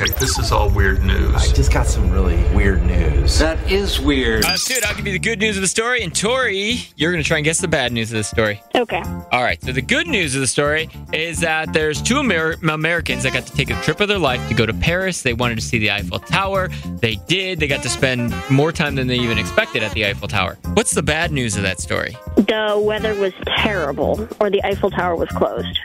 [0.00, 1.34] Okay, this is all weird news.
[1.34, 3.36] I just got some really weird news.
[3.40, 4.44] That is weird.
[4.44, 7.24] Uh, dude, I'll give you the good news of the story, and Tori, you're gonna
[7.24, 8.62] try and guess the bad news of the story.
[8.76, 9.02] Okay.
[9.32, 9.60] All right.
[9.60, 13.44] So the good news of the story is that there's two Amer- Americans that got
[13.48, 15.22] to take a trip of their life to go to Paris.
[15.22, 16.68] They wanted to see the Eiffel Tower.
[17.00, 17.58] They did.
[17.58, 20.58] They got to spend more time than they even expected at the Eiffel Tower.
[20.74, 22.16] What's the bad news of that story?
[22.36, 25.80] The weather was terrible, or the Eiffel Tower was closed.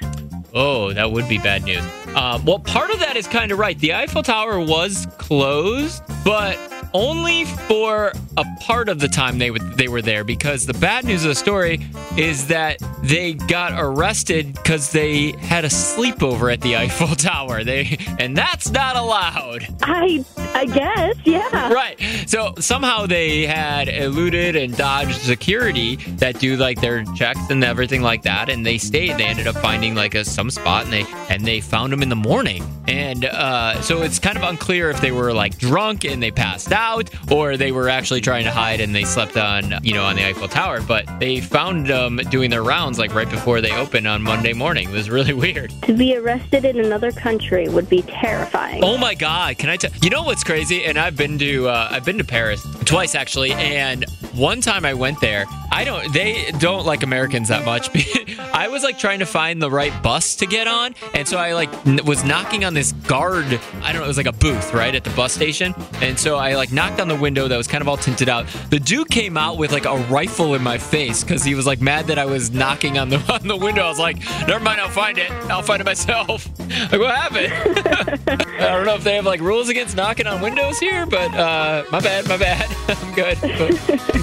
[0.53, 1.83] Oh, that would be bad news.
[2.15, 3.77] Uh, well, part of that is kind of right.
[3.79, 6.57] The Eiffel Tower was closed, but
[6.93, 11.05] only for a part of the time they would they were there because the bad
[11.05, 11.79] news of the story
[12.17, 17.63] is that they got arrested because they had a sleepover at the Eiffel Tower.
[17.63, 19.67] They and that's not allowed.
[19.81, 21.73] I I guess, yeah.
[21.73, 21.99] Right.
[22.27, 28.01] So somehow they had eluded and dodged security that do like their checks and everything
[28.01, 29.17] like that, and they stayed.
[29.17, 32.09] They ended up finding like a some spot, and they and they found them in
[32.09, 32.63] the morning.
[32.87, 36.71] And uh, so it's kind of unclear if they were like drunk and they passed
[36.71, 36.82] out,
[37.31, 40.25] or they were actually trying to hide and they slept on you know on the
[40.25, 40.81] Eiffel Tower.
[40.81, 44.89] But they found them doing their rounds like right before they opened on Monday morning.
[44.89, 45.71] It was really weird.
[45.83, 48.83] To be arrested in another country would be terrifying.
[48.83, 49.57] Oh my god!
[49.57, 50.83] Can I tell you know what's crazy?
[50.85, 54.93] And I've been to uh, I've been to Paris twice actually, and one time I
[54.93, 55.45] went there.
[55.71, 57.89] I don't they don't like Americans that much.
[58.53, 61.53] I was like trying to find the right bus to get on, and so I
[61.53, 61.71] like
[62.05, 63.45] was knocking on this guard.
[63.81, 64.05] I don't know.
[64.05, 66.99] It was like a booth right at the bus station, and so I like knocked
[66.99, 68.45] on the window that was kind of all tinted out.
[68.69, 71.81] The dude came out with like a rifle in my face because he was like
[71.81, 73.81] mad that I was knocking on the on the window.
[73.83, 75.31] I was like, never mind, I'll find it.
[75.49, 76.47] I'll find it myself.
[76.91, 77.53] Like what happened?
[78.59, 81.83] I don't know if they have like rules against knocking on windows here, but uh,
[81.91, 82.69] my bad, my bad.
[82.87, 83.37] I'm good.
[83.41, 84.22] But